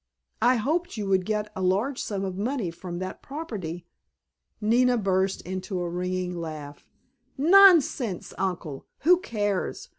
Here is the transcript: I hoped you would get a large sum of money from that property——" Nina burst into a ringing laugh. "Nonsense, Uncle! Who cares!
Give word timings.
I 0.41 0.55
hoped 0.55 0.97
you 0.97 1.05
would 1.09 1.25
get 1.27 1.51
a 1.55 1.61
large 1.61 2.01
sum 2.01 2.25
of 2.25 2.35
money 2.35 2.71
from 2.71 2.97
that 2.97 3.21
property——" 3.21 3.85
Nina 4.59 4.97
burst 4.97 5.43
into 5.43 5.79
a 5.79 5.87
ringing 5.89 6.35
laugh. 6.41 6.83
"Nonsense, 7.37 8.33
Uncle! 8.39 8.87
Who 9.01 9.19
cares! 9.19 9.89